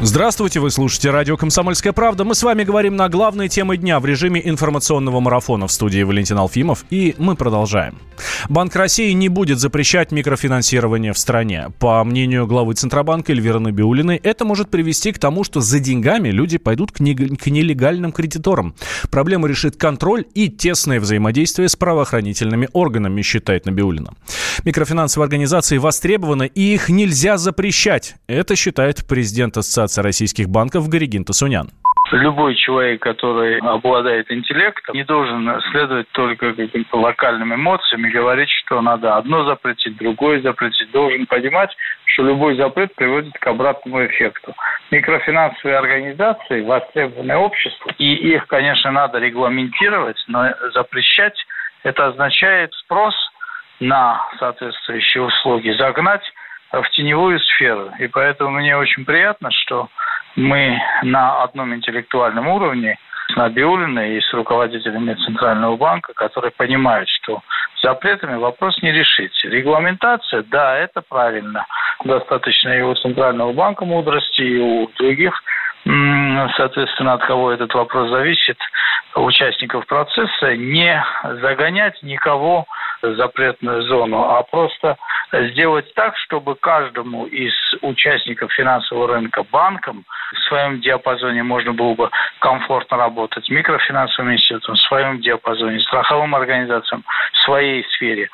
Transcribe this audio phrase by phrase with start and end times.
[0.00, 2.22] Здравствуйте, вы слушаете радио «Комсомольская правда».
[2.22, 6.38] Мы с вами говорим на главные темы дня в режиме информационного марафона в студии Валентин
[6.38, 6.84] Алфимов.
[6.88, 7.98] И мы продолжаем.
[8.48, 11.72] Банк России не будет запрещать микрофинансирование в стране.
[11.80, 16.58] По мнению главы Центробанка Эльвиры Набиулиной, это может привести к тому, что за деньгами люди
[16.58, 18.76] пойдут к, не, к нелегальным кредиторам.
[19.10, 24.14] Проблему решит контроль и тесное взаимодействие с правоохранительными органами, считает Набиулина.
[24.62, 28.14] Микрофинансовые организации востребованы, и их нельзя запрещать.
[28.28, 31.70] Это считает президент Ассоциации Ассоциации российских банков Горигин Тасунян.
[32.12, 38.80] Любой человек, который обладает интеллектом, не должен следовать только каким-то локальным эмоциям и говорить, что
[38.80, 40.90] надо одно запретить, другое запретить.
[40.90, 41.70] Должен понимать,
[42.04, 44.54] что любой запрет приводит к обратному эффекту.
[44.90, 51.36] Микрофинансовые организации, востребованное общество, и их, конечно, надо регламентировать, но запрещать
[51.82, 53.14] это означает спрос
[53.80, 56.22] на соответствующие услуги загнать
[56.72, 57.90] в теневую сферу.
[57.98, 59.88] И поэтому мне очень приятно, что
[60.36, 62.98] мы на одном интеллектуальном уровне
[63.32, 67.42] с Набиулиной и с руководителями Центрального банка, которые понимают, что
[67.82, 69.44] запретами вопрос не решить.
[69.44, 71.66] Регламентация, да, это правильно.
[72.04, 75.42] Достаточно и у Центрального банка мудрости, и у других
[76.56, 78.58] соответственно, от кого этот вопрос зависит,
[79.14, 81.02] участников процесса, не
[81.40, 82.66] загонять никого
[83.00, 84.96] в запретную зону, а просто
[85.32, 92.10] сделать так, чтобы каждому из участников финансового рынка банкам в своем диапазоне можно было бы
[92.40, 98.28] комфортно работать, микрофинансовым институтом в своем диапазоне, страховым организациям в своей сфере.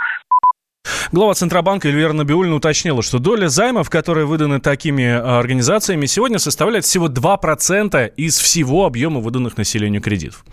[1.14, 6.84] Глава Центробанка Эльвира Набиулина уточнила, что доля займов, которые выданы такими а, организациями, сегодня составляет
[6.84, 10.44] всего 2% из всего объема выданных населению кредитов.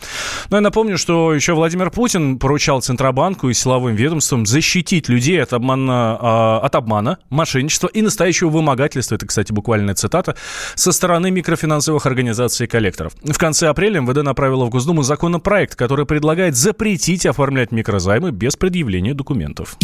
[0.51, 5.51] Но я напомню, что еще Владимир Путин поручал Центробанку и силовым ведомствам защитить людей от
[5.51, 10.35] обмана, а, от обмана, мошенничества и настоящего вымогательства, это, кстати, буквальная цитата,
[10.75, 13.13] со стороны микрофинансовых организаций и коллекторов.
[13.23, 19.15] В конце апреля МВД направила в Госдуму законопроект, который предлагает запретить оформлять микрозаймы без предъявления
[19.15, 19.75] документов.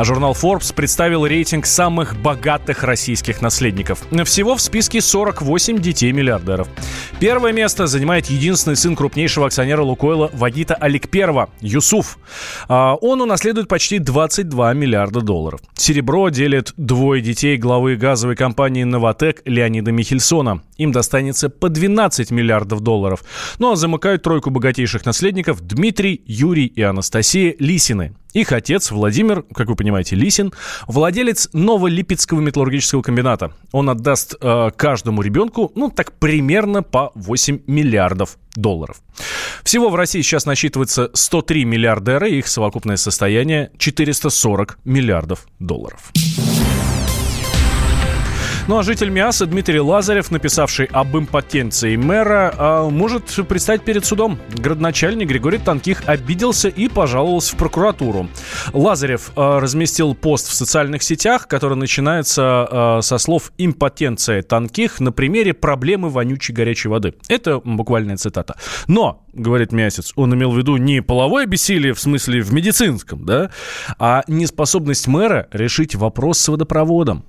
[0.00, 4.02] А журнал Forbes представил рейтинг самых богатых российских наследников.
[4.24, 6.68] Всего в списке 48 детей-миллиардеров.
[7.18, 12.16] Первое место занимает единственный сын крупнейшего акционера Лукойла Вагита Аликперова, Юсуф.
[12.66, 15.60] А, он унаследует почти 22 миллиарда долларов.
[15.74, 20.62] Серебро делит двое детей главы газовой компании «Новотек» Леонида Михельсона.
[20.78, 23.22] Им достанется по 12 миллиардов долларов.
[23.58, 28.14] Ну а замыкают тройку богатейших наследников Дмитрий, Юрий и Анастасия Лисины.
[28.32, 30.52] Их отец Владимир, как вы понимаете, Лисин,
[30.86, 33.52] владелец Новолипецкого металлургического комбината.
[33.72, 39.00] Он отдаст э, каждому ребенку, ну, так примерно по 8 миллиардов долларов.
[39.62, 46.12] Всего в России сейчас насчитывается 103 миллиардера, и их совокупное состояние 440 миллиардов долларов.
[48.70, 54.38] Ну а житель Миаса Дмитрий Лазарев, написавший об импотенции мэра, а, может предстать перед судом.
[54.56, 58.28] Градоначальник Григорий Танких обиделся и пожаловался в прокуратуру.
[58.72, 65.10] Лазарев а, разместил пост в социальных сетях, который начинается а, со слов «импотенция Танких» на
[65.10, 67.14] примере проблемы вонючей горячей воды.
[67.26, 68.54] Это буквальная цитата.
[68.86, 73.50] Но, говорит Мясец, он имел в виду не половое бессилие в смысле в медицинском, да,
[73.98, 77.24] а неспособность мэра решить вопрос с водопроводом.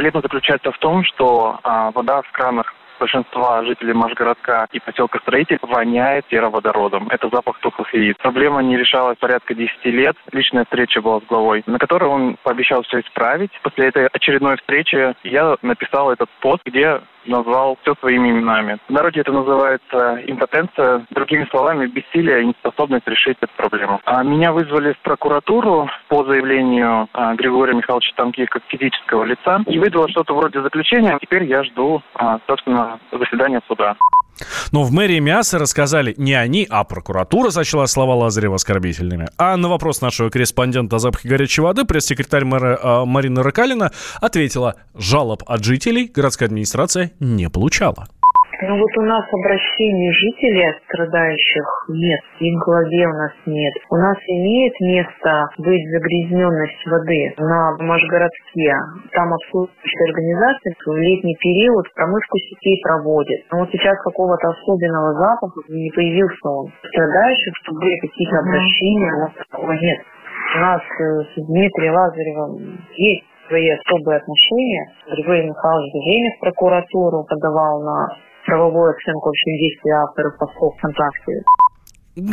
[0.00, 5.58] Проблема заключается в том, что а, вода в кранах большинства жителей Машгородка и поселка Строитель
[5.62, 7.08] воняет сероводородом.
[7.08, 8.16] Это запах тухлых яиц.
[8.18, 10.16] Проблема не решалась порядка 10 лет.
[10.32, 13.50] Личная встреча была с главой, на которой он пообещал все исправить.
[13.62, 18.78] После этой очередной встречи я написал этот пост, где назвал все своими именами.
[18.88, 24.00] В народе это называется импотенция, другими словами, бессилие и неспособность решить эту проблему.
[24.04, 29.78] А меня вызвали в прокуратуру по заявлению а, Григория Михайловича Танки как физического лица и
[29.78, 31.18] выдало что-то вроде заключения.
[31.20, 33.96] Теперь я жду, а, собственно, заседания суда.
[34.72, 39.28] Но в мэрии Мяса рассказали не они, а прокуратура сочла слова Лазарева оскорбительными.
[39.36, 44.76] А на вопрос нашего корреспондента о запахе горячей воды пресс-секретарь мэра э, Марина Рыкалина ответила,
[44.94, 48.08] жалоб от жителей городская администрация не получала.
[48.62, 53.72] Ну вот у нас обращений жителей страдающих нет, и в голове у нас нет.
[53.88, 58.76] У нас имеет место быть загрязненность воды на Машгородске.
[59.12, 63.40] Там обслуживающие организации в летний период промывку сетей проводят.
[63.50, 66.70] Но вот сейчас какого-то особенного запаха не появился он.
[66.84, 70.00] Страдающих, чтобы были какие-то обращения, у нас такого нет.
[70.56, 74.92] У нас э, с Дмитрием Лазаревым есть свои особые отношения.
[75.10, 78.08] Григорий Михайлович Время в прокуратуру подавал на
[78.46, 81.42] правовую оценку вообще действий авторов постов ВКонтакте.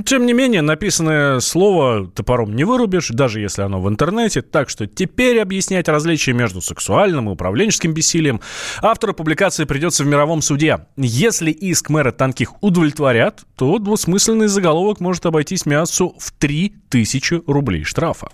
[0.06, 4.42] Тем не менее, написанное слово топором не вырубишь, даже если оно в интернете.
[4.42, 8.42] Так что теперь объяснять различия между сексуальным и управленческим бессилием
[8.82, 10.80] автору публикации придется в мировом суде.
[10.98, 18.30] Если иск мэра Танких удовлетворят, то двусмысленный заголовок может обойтись мясу в 3000 рублей штрафа.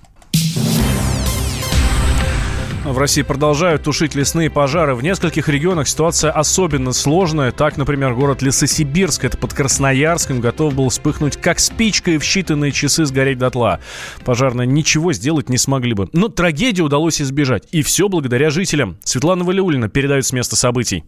[2.83, 4.93] В России продолжают тушить лесные пожары.
[4.93, 7.53] В нескольких регионах ситуация особенно сложная.
[7.53, 12.71] Так, например, город Лесосибирск, это под Красноярском, готов был вспыхнуть как спичка и в считанные
[12.71, 13.79] часы сгореть дотла.
[14.25, 16.09] Пожарные ничего сделать не смогли бы.
[16.11, 17.69] Но трагедии удалось избежать.
[17.71, 18.97] И все благодаря жителям.
[19.05, 21.05] Светлана Валиулина передает с места событий.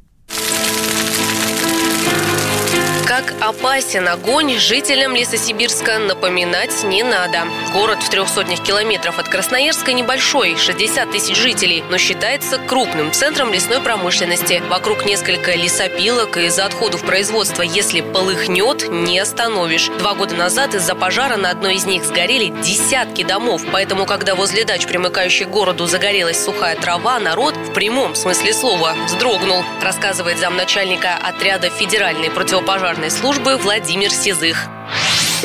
[3.48, 7.44] Опасен огонь, жителям Лесосибирска напоминать не надо.
[7.74, 13.54] Город в трех сотнях километров от Красноярска небольшой, 60 тысяч жителей, но считается крупным центром
[13.54, 14.64] лесной промышленности.
[14.70, 19.90] Вокруг несколько лесопилок, и из-за отходов производства, если полыхнет, не остановишь.
[20.00, 23.62] Два года назад из-за пожара на одной из них сгорели десятки домов.
[23.72, 28.96] Поэтому, когда возле дач, примыкающей к городу, загорелась сухая трава, народ в прямом смысле слова
[29.06, 34.68] вздрогнул, рассказывает замначальника отряда федеральной противопожарной пожарной службы Владимир Сизых.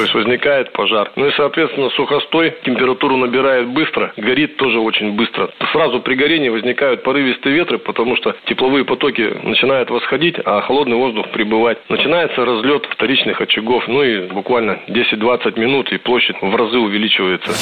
[0.01, 1.13] То есть возникает пожар.
[1.15, 5.51] Ну и, соответственно, сухостой температуру набирает быстро, горит тоже очень быстро.
[5.73, 11.29] Сразу при горении возникают порывистые ветры, потому что тепловые потоки начинают восходить, а холодный воздух
[11.33, 11.79] прибывать.
[11.91, 17.53] Начинается разлет вторичных очагов, ну и буквально 10-20 минут, и площадь в разы увеличивается.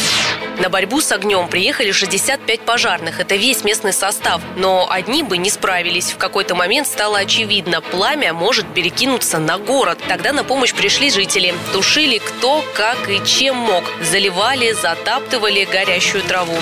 [0.62, 3.20] На борьбу с огнем приехали 65 пожарных.
[3.20, 4.42] Это весь местный состав.
[4.56, 6.12] Но одни бы не справились.
[6.12, 9.98] В какой-то момент стало очевидно, пламя может перекинуться на город.
[10.08, 11.52] Тогда на помощь пришли жители.
[11.72, 13.84] Тушили кто, как и чем мог.
[14.02, 16.56] Заливали, затаптывали горящую траву.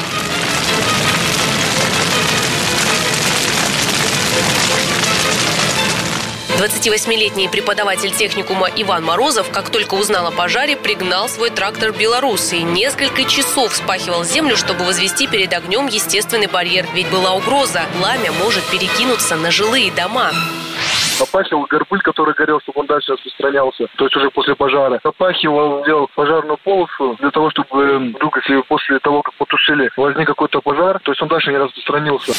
[6.57, 12.63] 28-летний преподаватель техникума Иван Морозов, как только узнал о пожаре, пригнал свой трактор «Беларус» и
[12.63, 16.87] несколько часов вспахивал землю, чтобы возвести перед огнем естественный барьер.
[16.95, 20.33] Ведь была угроза– пламя может перекинуться на жилые дома.
[21.21, 25.01] Опахивал горбыль, который горел, чтобы он дальше распространялся, то есть уже после пожара.
[25.03, 30.61] Опахивал, сделал пожарную полосу для того, чтобы вдруг, если после того, как потушили, возник какой-то
[30.61, 32.33] пожар, то есть он дальше не распространился.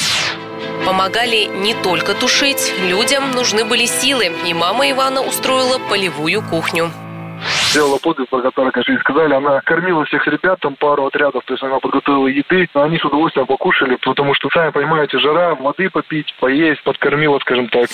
[0.85, 6.91] Помогали не только тушить, людям нужны были силы, и мама Ивана устроила полевую кухню
[7.77, 8.41] сделала подвиг, про
[8.71, 9.33] конечно, не сказали.
[9.35, 12.67] Она кормила всех ребят, там пару отрядов, то есть она подготовила еды.
[12.73, 17.87] Они с удовольствием покушали, потому что, сами понимаете, жара, воды попить, поесть, подкормила, скажем так.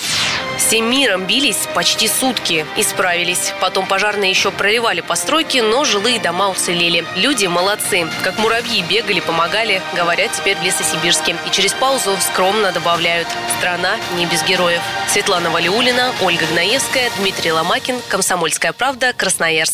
[0.56, 3.54] Всем миром бились почти сутки и справились.
[3.60, 7.04] Потом пожарные еще проливали постройки, но жилые дома уцелели.
[7.16, 8.06] Люди молодцы.
[8.22, 11.36] Как муравьи бегали, помогали, говорят теперь в Лесосибирске.
[11.46, 13.28] И через паузу скромно добавляют
[13.58, 14.80] «Страна не без героев».
[15.08, 19.73] Светлана Валиулина, Ольга Гнаевская, Дмитрий Ломакин, Комсомольская правда, Красноярск.